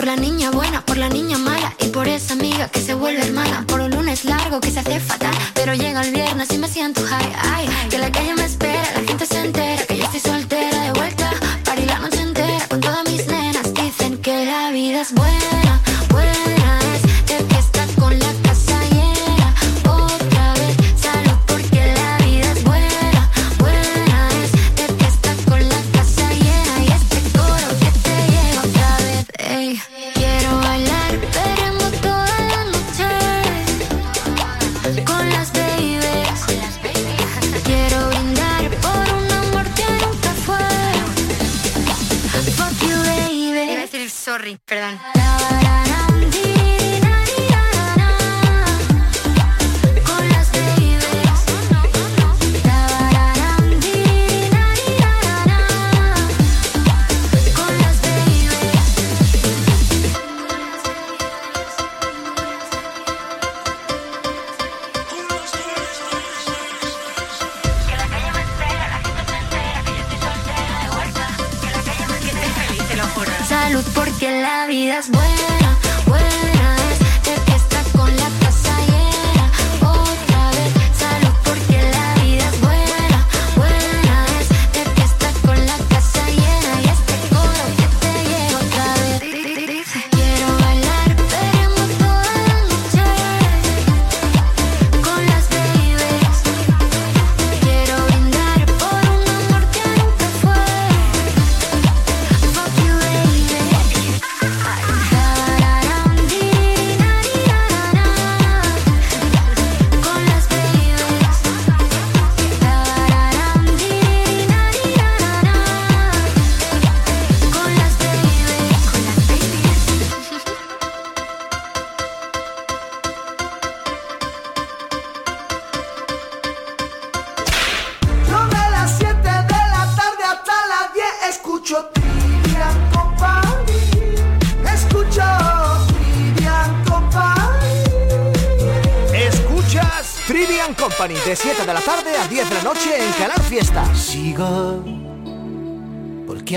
Por 0.03 0.09
la 0.09 0.17
niña 0.17 0.51
buena, 0.51 0.85
por 0.85 0.97
la 0.97 1.09
niña 1.09 1.39
mala 1.39 1.77
y 1.79 1.87
por 1.87 2.09
esa 2.09 2.33
amiga 2.33 2.69
que 2.69 2.81
se 2.81 2.93
vuelve 2.93 3.25
hermana. 3.25 3.65
Por 3.69 3.79
un 3.79 3.93
lunes 3.93 4.25
largo 4.25 4.59
que 4.59 4.73
se 4.73 4.81
hace 4.81 4.99
fatal, 4.99 5.33
pero 5.55 5.75
llega 5.75 6.01
el 6.03 6.11
viernes 6.13 6.51
y 6.53 6.59
me 6.59 6.67
siento 6.67 7.03
high. 7.05 7.33
Ay, 7.39 7.69
que 7.89 7.99
la 7.99 8.11
calle 8.11 8.35
me 8.35 8.45
espera, 8.45 8.83
la 8.97 9.07
gente 9.07 9.27
se 9.27 9.39
entera 9.39 9.87
que 9.87 9.97
yo 9.97 10.03
estoy 10.03 10.19
soltera 10.19 10.52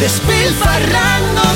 despilfarrándome 0.00 1.49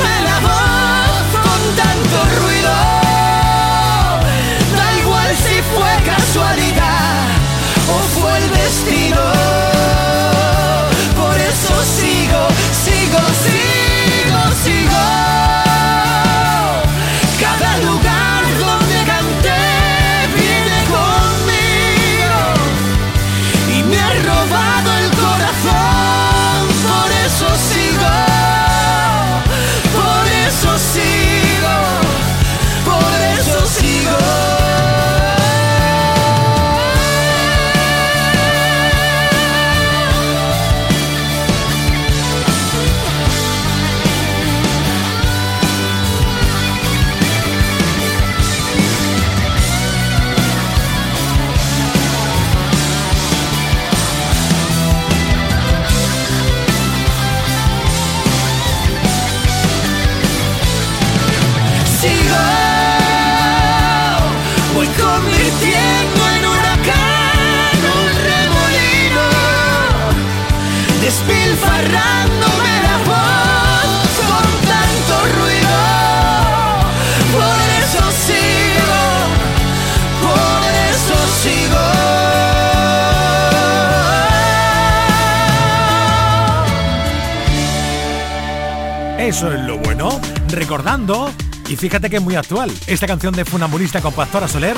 Recordando, 90.75 91.31
y 91.69 91.77
fíjate 91.77 92.11
que 92.11 92.17
es 92.17 92.23
muy 92.23 92.35
actual, 92.35 92.69
esta 92.89 93.07
canción 93.07 93.33
de 93.33 93.45
Funambulista 93.45 94.01
con 94.01 94.13
Pastora 94.13 94.49
Soler 94.49 94.77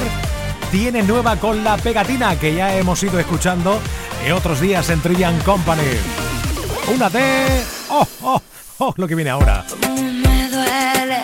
tiene 0.71 1.03
nueva 1.03 1.37
con 1.37 1.65
la 1.65 1.79
pegatina 1.79 2.39
que 2.39 2.55
ya 2.55 2.77
hemos 2.77 3.03
ido 3.03 3.19
escuchando 3.19 3.81
en 4.23 4.33
otros 4.35 4.61
días 4.61 4.91
en 4.91 5.01
Trillian 5.01 5.41
Company. 5.41 5.81
Una 6.95 7.09
de... 7.09 7.65
¡Oh, 7.89 8.07
oh, 8.25 8.43
oh! 8.77 8.95
Lo 8.99 9.09
que 9.09 9.15
viene 9.15 9.31
ahora. 9.31 9.65
me 9.91 10.51
duele, 10.51 11.23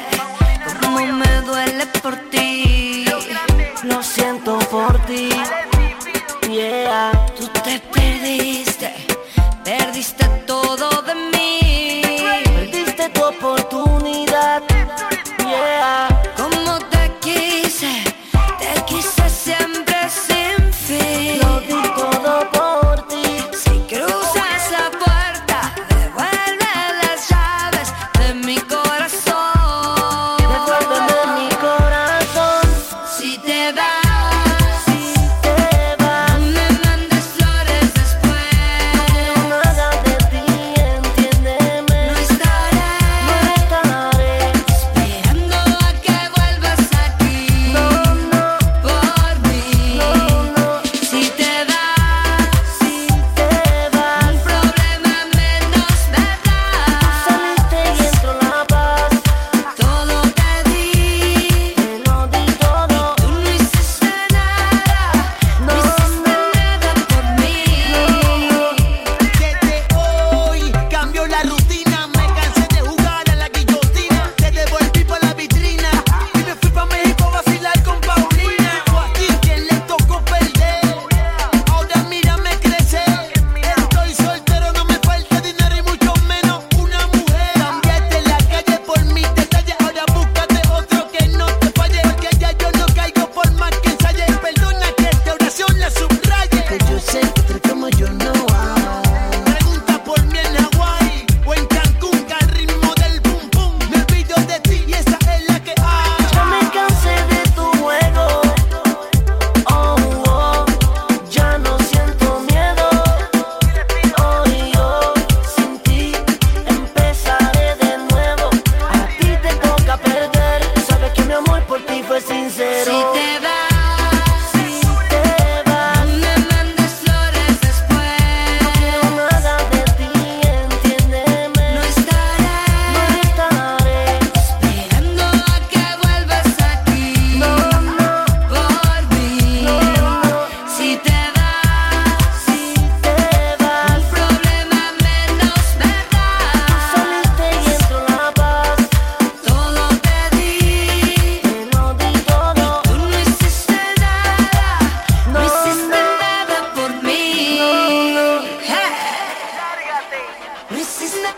me 1.12 1.40
duele 1.42 1.86
por 2.02 2.16
ti. 2.30 3.04
Lo 3.84 4.02
siento 4.02 4.58
por 4.70 4.98
ti. 5.04 5.28
Yeah, 6.50 7.12
tú 7.38 7.46
te 7.62 7.78
perdiste, 7.92 8.90
perdiste 9.64 10.21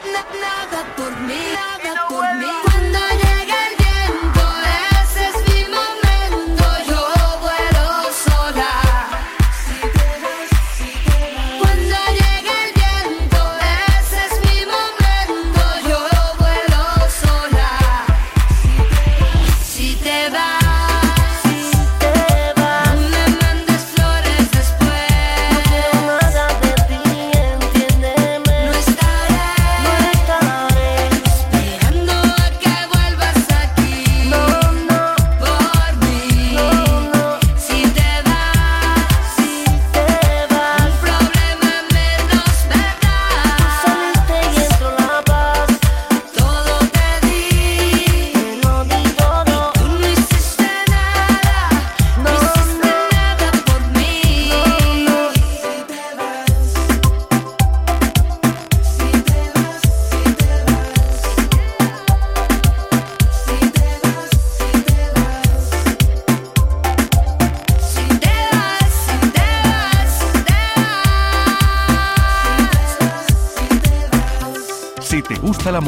la 0.03 1.74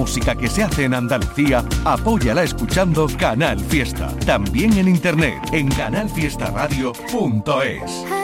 música 0.06 0.36
que 0.36 0.48
se 0.48 0.62
hace 0.62 0.84
en 0.84 0.94
Andalucía, 0.94 1.64
apóyala 1.84 2.44
escuchando 2.44 3.08
Canal 3.18 3.58
Fiesta. 3.58 4.06
También 4.24 4.72
en 4.74 4.86
internet 4.86 5.34
en 5.52 5.66
canalfiestaradio.es. 5.66 8.15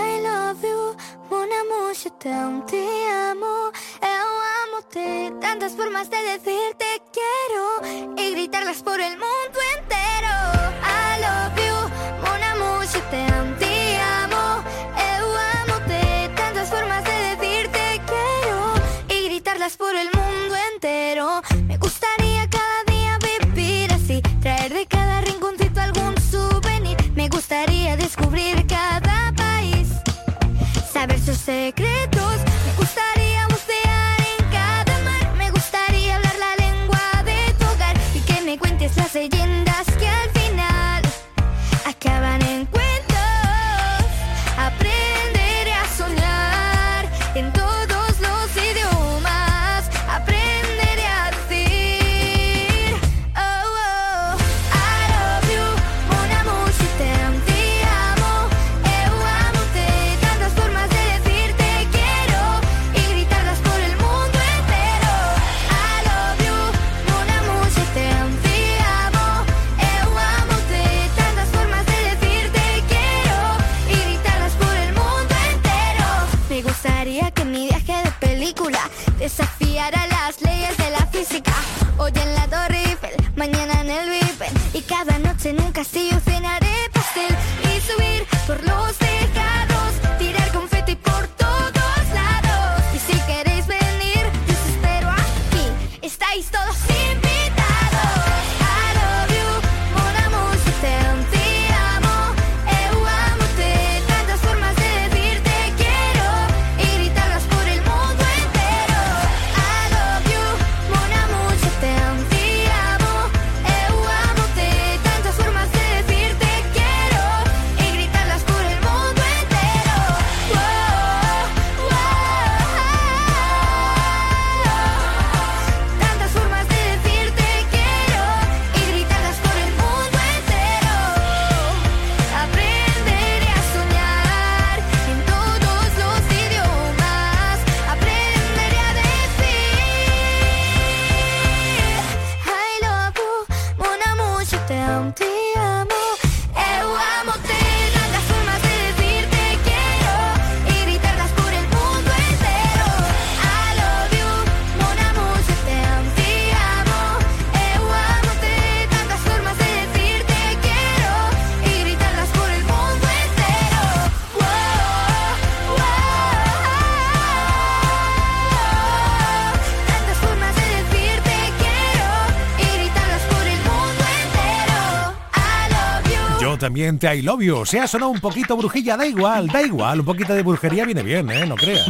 también 176.62 176.96
te 176.96 177.12
I 177.12 177.22
love 177.22 177.42
you. 177.42 177.66
Se 177.66 177.80
ha 177.80 177.88
sonado 177.88 178.12
un 178.12 178.20
poquito 178.20 178.56
brujilla, 178.56 178.96
da 178.96 179.04
igual, 179.04 179.48
da 179.48 179.62
igual. 179.62 179.98
Un 179.98 180.06
poquito 180.06 180.32
de 180.32 180.44
brujería 180.44 180.84
viene 180.84 181.02
bien, 181.02 181.28
¿eh? 181.28 181.44
No 181.44 181.56
creas. 181.56 181.88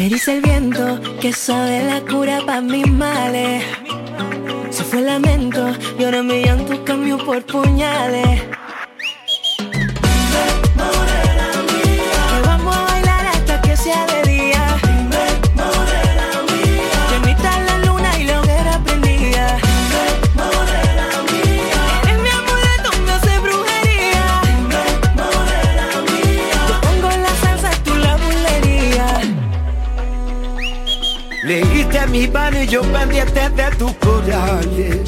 Mi 32.13 32.25
y 32.25 32.67
yo 32.67 32.83
pendiente 32.83 33.49
de 33.49 33.71
tus 33.79 33.93
corales. 33.95 34.99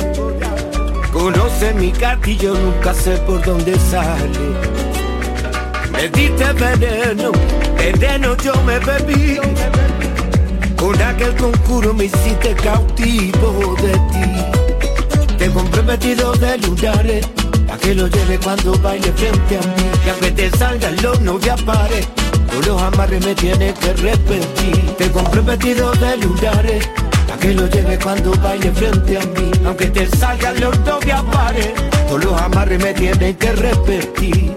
Conoce 1.13 1.75
mi 1.75 1.93
cartillo, 1.93 2.55
nunca 2.55 2.95
sé 2.95 3.19
por 3.19 3.45
dónde 3.45 3.79
sale. 3.79 4.41
Me 5.93 6.09
diste 6.09 6.53
veneno, 6.55 7.31
veneno 7.77 8.35
yo 8.39 8.55
me 8.63 8.79
bebí. 8.79 9.39
Con 10.77 11.01
aquel 11.03 11.37
concurso 11.37 11.93
me 11.93 12.07
hiciste 12.07 12.55
cautivo 12.55 13.77
de 13.83 13.93
ti. 13.93 15.37
Te 15.37 15.51
compré 15.51 15.83
vestido 15.83 16.33
de 16.33 16.57
lunares, 16.59 17.27
pa' 17.67 17.77
que 17.77 17.95
lo 17.95 18.09
lleve 18.09 18.39
cuando 18.39 18.79
baile 18.79 19.13
frente 19.13 19.59
a 19.59 19.61
mí. 19.61 19.91
Y 20.07 20.09
aunque 20.09 20.31
te 20.31 20.51
salgan 20.57 20.97
los 21.03 21.21
novias 21.21 21.61
pares, 21.63 22.09
todos 22.55 22.67
los 22.67 22.83
amarres 22.83 23.25
me 23.25 23.35
tienes 23.35 23.75
que 23.79 23.93
repetir. 23.95 24.97
Te 24.97 25.11
compré 25.11 25.41
vestido 25.41 25.91
de 25.93 26.17
lunares, 26.19 26.89
pa' 27.27 27.37
que 27.37 27.53
lo 27.53 27.67
lleve 27.67 27.99
cuando 27.99 28.31
baile 28.43 28.71
frente 28.73 29.19
a 29.19 29.23
mí. 29.23 29.51
Aunque 29.67 29.87
te 29.87 30.07
salgan 30.17 30.61
los 30.61 30.79
novias 30.81 31.23
pares, 31.33 31.73
todos 32.07 32.25
los 32.25 32.41
amarres 32.41 32.83
me 32.83 32.95
tienes 32.95 33.37
que 33.37 33.53
repetir. 33.53 34.57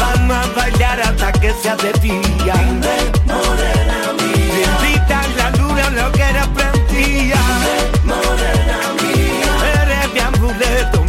Vamos 0.00 0.36
a 0.36 0.46
bailar 0.56 1.00
hasta 1.00 1.32
que 1.32 1.52
sea 1.62 1.76
de 1.76 1.92
día. 2.00 2.54
morena 3.26 3.75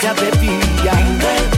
sea 0.00 0.14
de 0.14 0.30
día. 0.38 0.94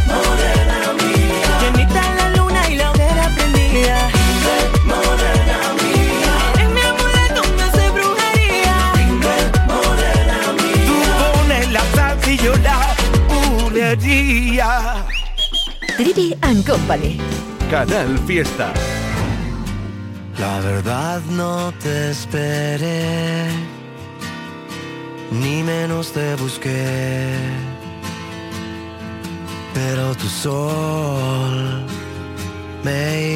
morena 0.07 0.81
mía. 0.99 1.49
Llenita 1.61 2.03
la 2.15 2.29
luna 2.37 2.69
y 2.71 2.77
la 2.77 2.91
hoguera 2.91 3.29
prendida. 3.37 4.09
morena 4.85 5.59
mía. 5.81 6.33
Eres 6.55 6.71
mi 6.71 6.81
amuleto, 6.81 7.43
me 7.57 7.63
hace 7.63 7.91
brujería. 7.91 8.77
morena 9.67 10.39
mía. 10.63 11.09
Tú 11.19 11.39
pones 11.39 11.73
la 11.73 11.81
salsa 11.95 12.31
y 12.31 12.37
yo 12.39 12.57
la. 12.57 12.97
Trivi 15.97 16.35
and 16.43 16.67
Company. 16.67 17.19
Canal 17.71 18.19
Fiesta. 18.27 18.73
La 20.39 20.61
verdad 20.61 21.21
no 21.31 21.73
te 21.83 22.11
esperé, 22.11 23.47
ni 25.31 25.63
menos 25.63 26.13
te 26.13 26.35
busqué. 26.37 27.70
Tu 30.21 30.29
sol. 30.29 31.57
Me 32.85 33.30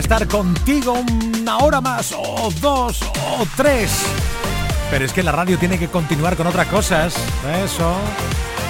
estar 0.00 0.26
contigo 0.26 0.92
una 0.92 1.58
hora 1.58 1.80
más, 1.80 2.12
o 2.16 2.50
dos, 2.60 3.00
o 3.02 3.46
tres. 3.56 3.90
Pero 4.90 5.04
es 5.04 5.12
que 5.12 5.22
la 5.22 5.32
radio 5.32 5.58
tiene 5.58 5.78
que 5.78 5.88
continuar 5.88 6.36
con 6.36 6.46
otras 6.46 6.66
cosas. 6.66 7.14
Eso. 7.64 7.94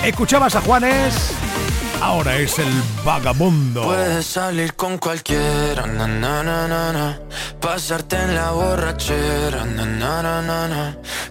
Escuchabas 0.04 0.54
a 0.56 0.60
Juanes. 0.60 1.32
Ahora 2.00 2.36
es 2.36 2.58
el 2.58 2.70
vagabundo. 3.04 3.82
Puedes 3.82 4.26
salir 4.26 4.74
con 4.74 4.98
cualquiera, 4.98 5.84
pasarte 7.60 8.16
en 8.16 8.34
la 8.34 8.50
borrachera, 8.52 9.66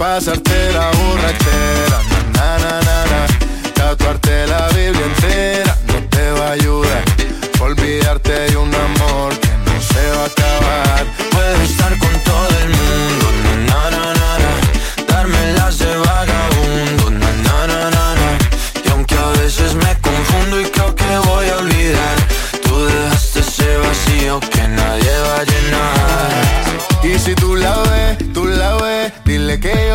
Pasarte 0.00 0.72
la 0.72 0.90
borrachera, 0.92 1.49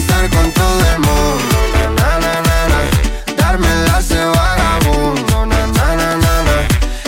estar 0.00 0.30
con 0.30 0.50
todo 0.52 0.80
el 0.92 0.98
mundo, 1.00 1.56
na, 2.00 2.18
na, 2.24 2.34
na, 2.48 2.80
vagabundo, 4.36 5.46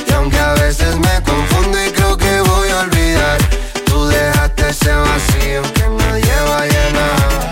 y 0.07 0.13
aunque 0.13 0.39
a 0.39 0.53
veces 0.55 0.97
me 0.97 1.23
confundo 1.23 1.77
y 1.85 1.91
creo 1.91 2.17
que 2.17 2.41
voy 2.41 2.69
a 2.71 2.81
olvidar, 2.81 3.39
tú 3.87 4.07
dejaste 4.07 4.69
ese 4.69 4.93
vacío 4.93 5.63
que 5.75 5.89
nadie 5.89 6.35
va 6.49 6.63
a 6.63 6.67
llenar. 6.67 7.51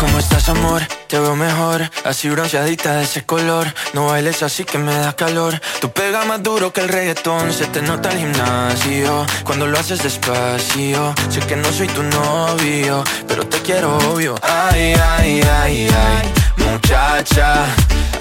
¿Cómo 0.00 0.18
amor? 0.48 0.82
Te 1.08 1.18
veo 1.18 1.36
mejor, 1.36 1.90
así 2.04 2.28
bronceadita 2.28 2.96
de 2.96 3.04
ese 3.04 3.24
color. 3.24 3.72
No 3.92 4.06
bailes 4.06 4.42
así 4.42 4.64
que 4.64 4.78
me 4.78 4.94
da 4.94 5.14
calor. 5.14 5.60
Tu 5.80 5.90
pega 5.90 6.24
más 6.24 6.42
duro 6.42 6.72
que 6.72 6.80
el 6.80 6.88
reggaetón 6.88 7.52
Se 7.52 7.66
te 7.66 7.82
nota 7.82 8.10
el 8.10 8.18
gimnasio. 8.18 9.26
Cuando 9.44 9.66
lo 9.66 9.78
haces 9.78 10.02
despacio 10.02 11.14
Sé 11.28 11.40
que 11.40 11.56
no 11.56 11.70
soy 11.72 11.88
tu 11.88 12.02
novio 12.02 13.04
Pero 13.28 13.46
te 13.46 13.58
quiero 13.60 13.96
obvio. 13.98 14.34
Ay, 14.42 14.94
ay, 15.18 15.42
ay, 15.42 15.88
ay 15.88 16.32
Muchacha 16.56 17.66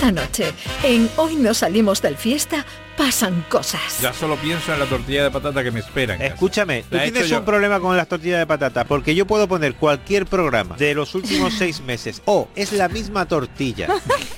Cada 0.00 0.12
noche, 0.12 0.52
en 0.82 1.10
Hoy 1.16 1.36
nos 1.36 1.58
salimos 1.58 2.00
del 2.00 2.16
fiesta, 2.16 2.64
pasan 2.96 3.44
cosas. 3.48 4.00
Ya 4.00 4.12
solo 4.14 4.36
pienso 4.36 4.72
en 4.72 4.78
la 4.78 4.86
tortilla 4.86 5.24
de 5.24 5.30
patata 5.30 5.62
que 5.62 5.70
me 5.70 5.80
espera. 5.80 6.14
en 6.14 6.20
casa. 6.20 6.32
Escúchame, 6.34 6.82
tú 6.88 6.96
tienes 6.98 7.28
yo. 7.28 7.38
un 7.40 7.44
problema 7.44 7.80
con 7.80 7.96
las 7.96 8.08
tortillas 8.08 8.38
de 8.38 8.46
patata, 8.46 8.84
porque 8.84 9.14
yo 9.14 9.26
puedo 9.26 9.46
poner 9.48 9.74
cualquier 9.74 10.26
programa 10.26 10.76
de 10.76 10.94
los 10.94 11.14
últimos 11.14 11.54
seis 11.58 11.80
meses, 11.82 12.22
o 12.24 12.48
es 12.56 12.72
la 12.72 12.88
misma 12.88 13.26
tortilla, 13.26 13.88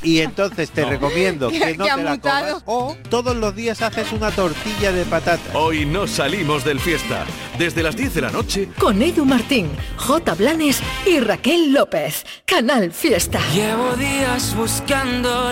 y 0.03 0.21
entonces 0.21 0.71
te 0.71 0.83
No. 0.83 0.91
recomiendo 0.91 1.49
que 1.51 1.59
Que- 1.61 1.77
no 1.77 1.85
te 1.85 2.03
la 2.03 2.19
comas, 2.19 2.63
o 2.67 2.97
todos 3.09 3.37
los 3.37 3.55
días 3.55 3.83
haces 3.83 4.11
una 4.13 4.31
tortilla 4.33 4.91
de 4.93 5.05
patata. 5.05 5.57
Hoy 5.59 5.85
no 5.85 6.07
salimos 6.07 6.65
del 6.65 6.81
fiesta. 6.81 7.25
Desde 7.59 7.83
las 7.83 7.95
10 7.97 8.15
de 8.15 8.21
la 8.23 8.31
noche, 8.31 8.69
Con 8.79 9.01
Edu 9.03 9.25
Martín, 9.25 9.69
J. 9.97 10.35
Blanes 10.35 10.81
y 11.07 11.21
Raquel 11.21 11.73
López. 11.73 12.25
Canal 12.47 12.93
Fiesta. 12.93 13.41
Llevo 13.55 13.93
días 13.97 14.55
buscando 14.57 15.51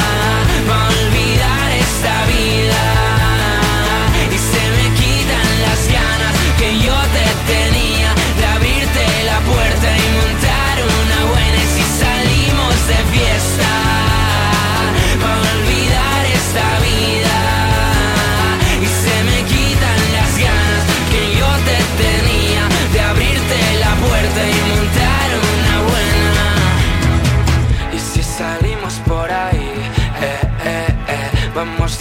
va 0.67 1.20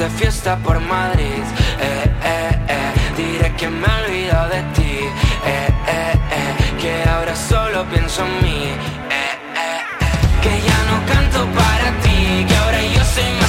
de 0.01 0.09
fiesta 0.09 0.57
por 0.57 0.81
Madrid, 0.81 1.43
eh, 1.79 2.11
eh, 2.25 2.59
eh, 2.69 2.93
diré 3.19 3.53
que 3.55 3.69
me 3.69 3.87
he 3.87 4.05
olvidado 4.07 4.49
de 4.49 4.63
ti, 4.75 4.99
eh, 5.45 5.69
eh, 5.89 6.13
eh, 6.39 6.81
que 6.81 7.07
ahora 7.07 7.37
solo 7.37 7.85
pienso 7.85 8.25
en 8.25 8.43
mí, 8.43 8.63
eh, 8.65 8.77
eh, 9.11 9.81
eh, 10.01 10.41
que 10.43 10.53
ya 10.69 10.79
no 10.91 10.97
canto 11.13 11.41
para 11.53 11.91
ti, 12.01 12.47
que 12.49 12.57
ahora 12.57 12.83
yo 12.83 13.05
soy 13.05 13.40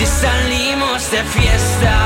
si 0.00 0.06
salimos 0.06 1.10
de 1.10 1.22
fiesta 1.24 1.99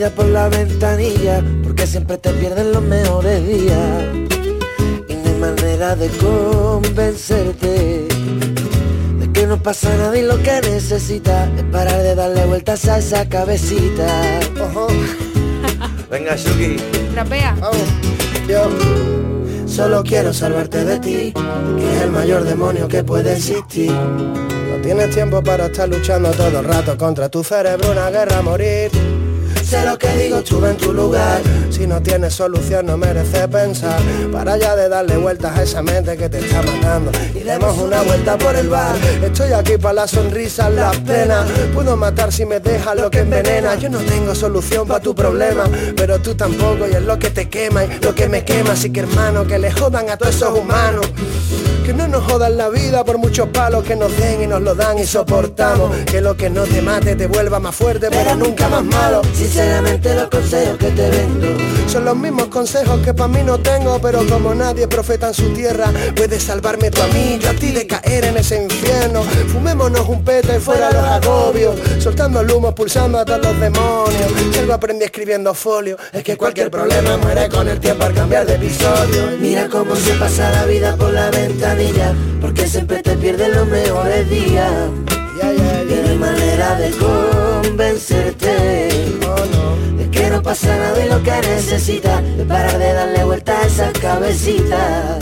vida 0.00 0.08
por 0.08 0.26
la 0.26 0.48
ventanilla, 0.48 1.44
porque 1.62 1.86
siempre 1.86 2.16
te 2.16 2.30
pierden 2.30 2.72
los 2.72 2.82
mejores 2.82 3.46
días. 3.46 4.04
Y 5.08 5.14
no 5.14 5.28
hay 5.28 5.34
manera 5.38 5.94
de 5.94 6.08
convencerte 6.08 8.08
de 9.18 9.32
que 9.34 9.46
no 9.46 9.62
pasa 9.62 9.94
nada 9.98 10.16
y 10.16 10.22
lo 10.22 10.42
que 10.42 10.58
necesitas 10.62 11.50
es 11.54 11.64
parar 11.64 12.02
de 12.02 12.14
darle 12.14 12.46
vueltas 12.46 12.88
a 12.88 12.96
esa 12.96 13.28
cabecita. 13.28 14.40
Ojo. 14.62 14.86
Venga, 16.10 16.34
Shuki. 16.34 16.76
Rapea. 17.14 17.54
Yo 18.48 18.70
solo 19.66 20.02
quiero 20.02 20.32
salvarte 20.32 20.82
de 20.82 20.98
ti, 21.00 21.34
que 21.76 21.96
es 21.96 22.02
el 22.04 22.10
mayor 22.10 22.44
demonio 22.44 22.88
que 22.88 23.04
puede 23.04 23.34
existir. 23.34 23.92
No 23.92 24.76
tienes 24.80 25.10
tiempo 25.10 25.42
para 25.42 25.66
estar 25.66 25.90
luchando 25.90 26.30
todo 26.30 26.60
el 26.60 26.64
rato 26.64 26.96
contra 26.96 27.28
tu 27.28 27.44
cerebro, 27.44 27.92
una 27.92 28.08
guerra 28.08 28.38
a 28.38 28.42
morir. 28.42 29.19
Sé 29.70 29.86
lo 29.86 29.96
que 29.96 30.08
digo, 30.16 30.38
estuve 30.38 30.70
en 30.70 30.76
tu 30.76 30.92
lugar. 30.92 31.40
Si 31.70 31.86
no 31.86 32.02
tienes 32.02 32.34
solución, 32.34 32.86
no 32.86 32.96
merece 32.96 33.46
pensar. 33.46 34.00
Para 34.32 34.56
ya 34.56 34.74
de 34.74 34.88
darle 34.88 35.16
vueltas 35.16 35.56
a 35.56 35.62
esa 35.62 35.80
mente 35.80 36.16
que 36.16 36.28
te 36.28 36.40
está 36.40 36.60
matando. 36.60 37.12
Y 37.36 37.44
demos 37.44 37.78
una 37.78 38.02
vuelta 38.02 38.36
por 38.36 38.56
el 38.56 38.68
bar. 38.68 38.96
Estoy 39.22 39.52
aquí 39.52 39.76
para 39.78 39.94
las 39.94 40.10
sonrisas, 40.10 40.72
las 40.72 40.96
penas. 40.98 41.48
Puedo 41.72 41.96
matar 41.96 42.32
si 42.32 42.44
me 42.44 42.58
dejas 42.58 42.96
lo 42.96 43.12
que 43.12 43.20
envenena. 43.20 43.76
Yo 43.76 43.88
no 43.90 43.98
tengo 43.98 44.34
solución 44.34 44.88
para 44.88 44.98
tu 44.98 45.14
problema, 45.14 45.62
pero 45.94 46.20
tú 46.20 46.34
tampoco. 46.34 46.88
Y 46.88 46.94
es 46.96 47.02
lo 47.02 47.16
que 47.20 47.30
te 47.30 47.48
quema 47.48 47.84
y 47.84 48.00
lo 48.02 48.12
que 48.12 48.28
me 48.28 48.44
quema. 48.44 48.72
Así 48.72 48.90
que 48.90 49.00
hermano, 49.00 49.46
que 49.46 49.60
le 49.60 49.70
jodan 49.70 50.10
a 50.10 50.16
todos 50.16 50.34
esos 50.34 50.58
humanos. 50.58 51.06
Que 51.90 51.96
no 51.96 52.06
nos 52.06 52.22
jodan 52.22 52.56
la 52.56 52.68
vida 52.68 53.02
por 53.02 53.18
muchos 53.18 53.48
palos 53.48 53.82
que 53.82 53.96
nos 53.96 54.16
den 54.16 54.44
y 54.44 54.46
nos 54.46 54.62
lo 54.62 54.76
dan 54.76 54.96
y 55.00 55.04
soportamos. 55.04 55.90
Que 56.04 56.20
lo 56.20 56.36
que 56.36 56.48
no 56.48 56.62
te 56.62 56.80
mate 56.80 57.16
te 57.16 57.26
vuelva 57.26 57.58
más 57.58 57.74
fuerte, 57.74 58.06
pero 58.12 58.36
nunca 58.36 58.68
más 58.68 58.84
malo. 58.84 59.22
Sinceramente 59.34 60.14
los 60.14 60.28
consejos 60.28 60.78
que 60.78 60.92
te 60.92 61.10
vendo 61.10 61.48
son 61.88 62.04
los 62.04 62.16
mismos 62.16 62.46
consejos 62.46 63.00
que 63.00 63.12
para 63.12 63.26
mí 63.26 63.40
no 63.44 63.58
tengo, 63.58 64.00
pero 64.00 64.24
como 64.28 64.54
nadie 64.54 64.86
profeta 64.86 65.26
en 65.26 65.34
su 65.34 65.52
tierra, 65.52 65.86
puedes 66.14 66.44
salvarme 66.44 66.88
tú 66.88 67.02
a 67.02 67.08
mí, 67.08 67.36
yo 67.42 67.50
a 67.50 67.54
ti 67.54 67.72
de 67.72 67.84
caer 67.84 68.26
en 68.26 68.36
ese 68.36 68.62
infierno. 68.62 69.24
Fumémonos 69.52 70.08
un 70.08 70.22
pete 70.22 70.58
y 70.58 70.60
fuera 70.60 70.92
los 70.92 71.02
agobios, 71.02 71.74
soltando 71.98 72.42
el 72.42 72.50
humo, 72.52 72.72
pulsando 72.72 73.18
a 73.18 73.24
todos 73.24 73.42
los 73.42 73.58
demonios. 73.58 74.32
Si 74.52 74.58
algo 74.60 74.74
aprendí 74.74 75.06
escribiendo 75.06 75.52
folio, 75.52 75.96
es 76.12 76.22
que 76.22 76.36
cualquier 76.36 76.70
problema 76.70 77.16
muere 77.16 77.48
con 77.48 77.66
el 77.66 77.80
tiempo 77.80 78.04
al 78.04 78.14
cambiar 78.14 78.46
de 78.46 78.54
episodio. 78.54 79.36
Mira 79.40 79.68
cómo 79.68 79.96
se 79.96 80.12
pasa 80.12 80.48
la 80.52 80.66
vida 80.66 80.94
por 80.94 81.12
la 81.12 81.28
porque 82.40 82.66
siempre 82.66 83.02
te 83.02 83.16
pierden 83.16 83.52
los 83.52 83.66
mejores 83.68 84.28
días. 84.28 84.72
Y 85.42 86.02
no 86.02 86.08
hay 86.10 86.18
manera 86.18 86.74
de 86.76 86.90
convencerte 86.90 88.46
de 89.96 90.10
que 90.10 90.30
no 90.30 90.42
pasa 90.42 90.76
nada 90.76 91.04
y 91.04 91.08
lo 91.08 91.22
que 91.22 91.32
necesitas 91.40 92.22
es 92.38 92.46
parar 92.46 92.78
de 92.78 92.92
darle 92.92 93.24
vuelta 93.24 93.58
a 93.58 93.66
esa 93.66 93.92
cabecita 93.92 95.18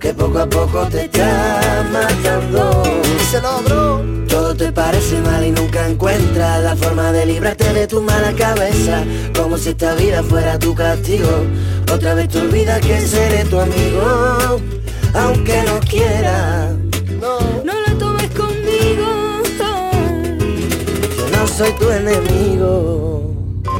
que 0.00 0.14
poco 0.14 0.38
a 0.38 0.46
poco 0.46 0.86
te 0.86 1.04
está 1.04 1.84
matando. 1.92 2.82
Se 3.30 3.40
logró. 3.40 4.02
Todo 4.28 4.54
te 4.54 4.72
parece 4.72 5.20
mal 5.20 5.44
y 5.44 5.50
nunca 5.50 5.88
encuentras 5.88 6.62
la 6.62 6.74
forma 6.76 7.12
de 7.12 7.24
librarte 7.26 7.72
de 7.72 7.86
tu 7.86 8.00
mala 8.02 8.32
cabeza, 8.32 9.04
como 9.36 9.56
si 9.56 9.70
esta 9.70 9.94
vida 9.94 10.22
fuera 10.22 10.58
tu 10.58 10.74
castigo. 10.74 11.30
Otra 11.92 12.14
vez 12.14 12.28
te 12.28 12.40
olvidas 12.40 12.80
que 12.80 13.00
seré 13.00 13.44
tu 13.44 13.60
amigo, 13.60 14.60
aunque 15.14 15.62
no 15.62 15.80
quiera. 15.80 16.70
No, 17.20 17.38
No 17.64 17.72
lo 17.86 17.98
tomes 17.98 18.30
conmigo. 18.30 19.42
yo 21.18 21.28
no 21.36 21.46
soy 21.46 21.72
tu 21.78 21.90
enemigo. 21.90 23.34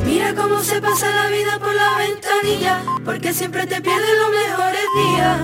Mira 0.04 0.34
cómo 0.34 0.62
se 0.62 0.80
pasa 0.80 1.10
la 1.10 1.28
vida 1.28 1.58
por 1.58 1.74
la 1.74 1.98
ventanilla, 1.98 2.82
porque 3.04 3.32
siempre 3.32 3.66
te 3.66 3.80
pierdes 3.80 4.10
los 4.20 4.30
mejores 4.30 4.86
días. 4.96 5.40